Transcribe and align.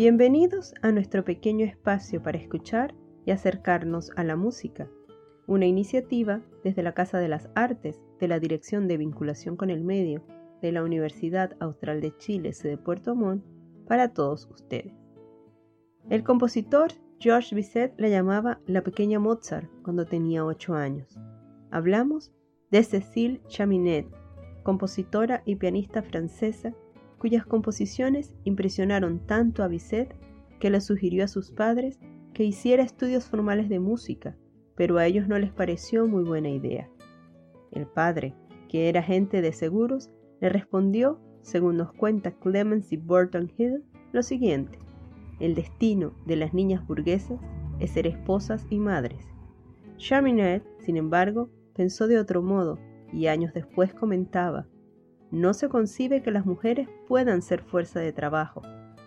Bienvenidos 0.00 0.74
a 0.80 0.92
nuestro 0.92 1.24
pequeño 1.24 1.66
espacio 1.66 2.22
para 2.22 2.38
escuchar 2.38 2.94
y 3.26 3.32
acercarnos 3.32 4.12
a 4.14 4.22
la 4.22 4.36
música, 4.36 4.88
una 5.48 5.66
iniciativa 5.66 6.40
desde 6.62 6.84
la 6.84 6.94
Casa 6.94 7.18
de 7.18 7.26
las 7.26 7.50
Artes 7.56 8.00
de 8.20 8.28
la 8.28 8.38
Dirección 8.38 8.86
de 8.86 8.96
Vinculación 8.96 9.56
con 9.56 9.70
el 9.70 9.82
Medio 9.82 10.22
de 10.62 10.70
la 10.70 10.84
Universidad 10.84 11.56
Austral 11.58 12.00
de 12.00 12.16
Chile, 12.16 12.52
sede 12.52 12.78
Puerto 12.78 13.16
Montt, 13.16 13.44
para 13.88 14.12
todos 14.12 14.48
ustedes. 14.52 14.94
El 16.08 16.22
compositor 16.22 16.92
Georges 17.18 17.52
Bizet 17.52 17.94
la 17.98 18.08
llamaba 18.08 18.60
la 18.68 18.82
pequeña 18.82 19.18
Mozart 19.18 19.68
cuando 19.82 20.06
tenía 20.06 20.44
8 20.44 20.74
años. 20.74 21.18
Hablamos 21.72 22.30
de 22.70 22.84
Cécile 22.84 23.40
Chaminet, 23.48 24.06
compositora 24.62 25.42
y 25.44 25.56
pianista 25.56 26.04
francesa 26.04 26.72
cuyas 27.18 27.44
composiciones 27.44 28.34
impresionaron 28.44 29.18
tanto 29.26 29.62
a 29.62 29.68
Bizet 29.68 30.14
que 30.60 30.70
le 30.70 30.80
sugirió 30.80 31.24
a 31.24 31.28
sus 31.28 31.50
padres 31.50 31.98
que 32.32 32.44
hiciera 32.44 32.82
estudios 32.82 33.24
formales 33.24 33.68
de 33.68 33.80
música, 33.80 34.36
pero 34.76 34.98
a 34.98 35.06
ellos 35.06 35.28
no 35.28 35.38
les 35.38 35.52
pareció 35.52 36.06
muy 36.06 36.24
buena 36.24 36.48
idea. 36.48 36.88
El 37.72 37.86
padre, 37.86 38.34
que 38.68 38.88
era 38.88 39.00
agente 39.00 39.42
de 39.42 39.52
seguros, 39.52 40.10
le 40.40 40.48
respondió, 40.48 41.20
según 41.42 41.76
nos 41.76 41.92
cuenta 41.92 42.32
Clemency 42.32 42.96
Burton 42.96 43.50
Hill, 43.56 43.82
lo 44.12 44.22
siguiente: 44.22 44.78
El 45.40 45.54
destino 45.54 46.14
de 46.26 46.36
las 46.36 46.54
niñas 46.54 46.86
burguesas 46.86 47.40
es 47.80 47.90
ser 47.90 48.06
esposas 48.06 48.66
y 48.70 48.78
madres. 48.78 49.26
Chaminet, 49.96 50.64
sin 50.80 50.96
embargo, 50.96 51.50
pensó 51.74 52.06
de 52.06 52.18
otro 52.18 52.42
modo 52.42 52.78
y 53.12 53.26
años 53.26 53.52
después 53.52 53.92
comentaba: 53.94 54.66
No 55.30 55.52
se 55.52 55.68
concibe 55.68 56.22
que 56.22 56.30
las 56.30 56.46
mujeres 56.46 56.88
puedan 57.06 57.42
ser 57.42 57.62
fuerza 57.62 58.00
de 58.00 58.12
trabajo, 58.12 58.62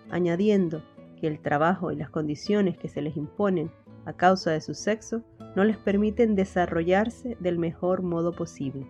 añadiendo 0.09 0.83
que 1.19 1.27
el 1.27 1.39
trabajo 1.39 1.91
y 1.91 1.95
las 1.95 2.09
condiciones 2.09 2.77
que 2.77 2.89
se 2.89 3.01
les 3.01 3.17
imponen 3.17 3.71
a 4.05 4.13
causa 4.13 4.51
de 4.51 4.61
su 4.61 4.73
sexo 4.73 5.23
no 5.55 5.63
les 5.63 5.77
permiten 5.77 6.35
desarrollarse 6.35 7.37
del 7.39 7.57
mejor 7.57 8.03
modo 8.03 8.33
posible. 8.33 8.87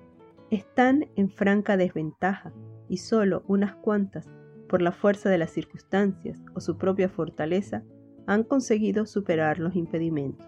Están 0.49 1.09
en 1.15 1.29
franca 1.29 1.77
desventaja 1.77 2.53
y 2.89 2.97
solo 2.97 3.43
unas 3.47 3.75
cuantas, 3.75 4.29
por 4.67 4.81
la 4.81 4.91
fuerza 4.91 5.29
de 5.29 5.37
las 5.37 5.51
circunstancias 5.51 6.43
o 6.53 6.59
su 6.59 6.77
propia 6.77 7.09
fortaleza, 7.09 7.83
han 8.27 8.43
conseguido 8.43 9.05
superar 9.05 9.59
los 9.59 9.75
impedimentos. 9.75 10.47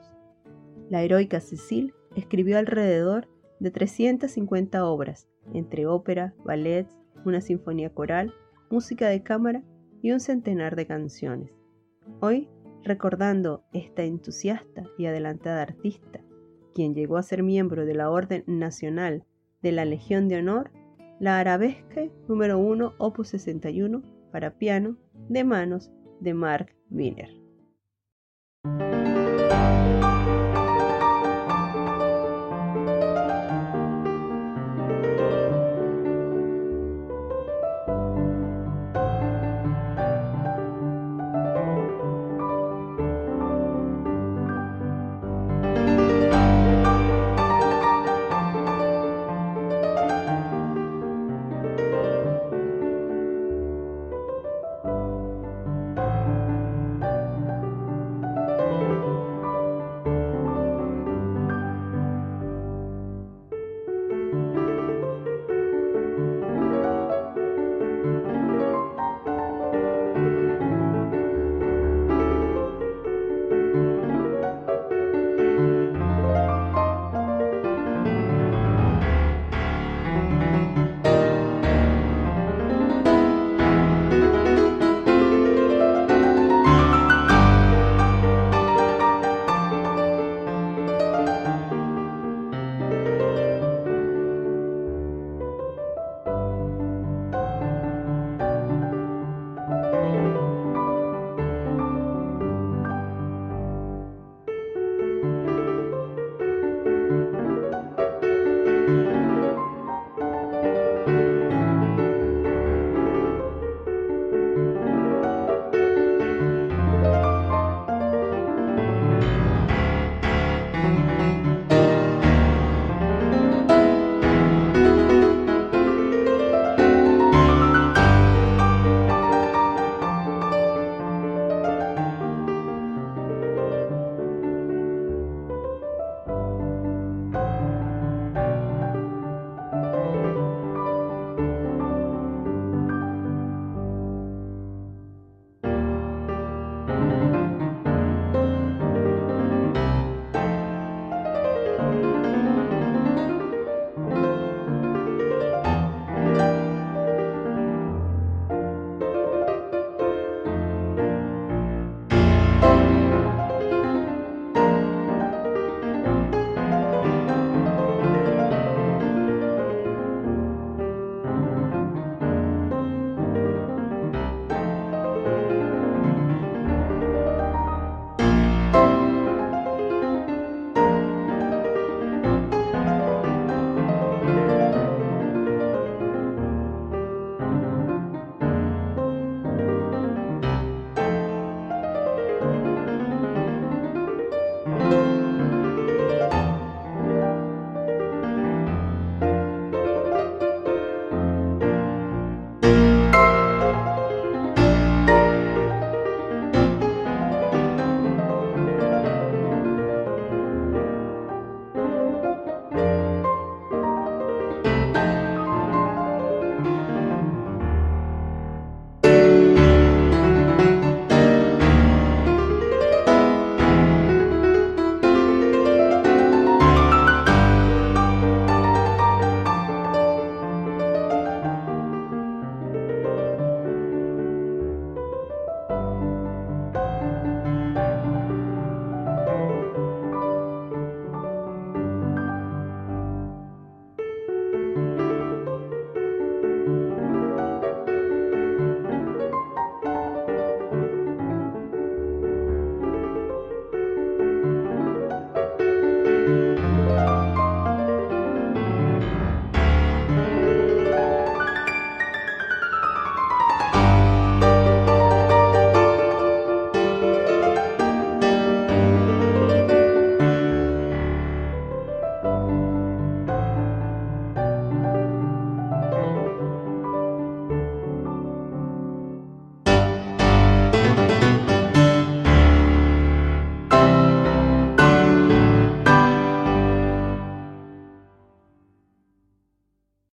La 0.89 1.01
heroica 1.01 1.39
Cecil 1.39 1.93
escribió 2.15 2.57
alrededor 2.57 3.27
de 3.59 3.71
350 3.71 4.85
obras, 4.85 5.27
entre 5.53 5.85
ópera, 5.85 6.33
ballets, 6.43 6.95
una 7.25 7.41
sinfonía 7.41 7.89
coral, 7.89 8.33
música 8.69 9.07
de 9.09 9.23
cámara 9.23 9.63
y 10.01 10.11
un 10.11 10.19
centenar 10.19 10.75
de 10.75 10.85
canciones. 10.85 11.51
Hoy, 12.19 12.49
recordando 12.83 13.63
esta 13.73 14.03
entusiasta 14.03 14.83
y 14.97 15.05
adelantada 15.05 15.61
artista, 15.61 16.21
quien 16.73 16.93
llegó 16.93 17.17
a 17.17 17.23
ser 17.23 17.43
miembro 17.43 17.85
de 17.85 17.93
la 17.93 18.09
Orden 18.09 18.43
Nacional 18.47 19.25
de 19.61 19.71
la 19.71 19.85
Legión 19.85 20.27
de 20.27 20.37
Honor, 20.37 20.71
la 21.19 21.39
Arabesque 21.39 22.11
número 22.27 22.59
1, 22.59 22.95
opus 22.97 23.29
61, 23.29 24.03
para 24.31 24.57
piano, 24.57 24.97
de 25.29 25.43
manos 25.43 25.91
de 26.19 26.33
Mark 26.33 26.75
Wiener. 26.89 27.42